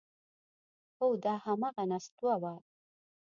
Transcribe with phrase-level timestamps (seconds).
[0.97, 2.43] هو دا همغه نستوه و…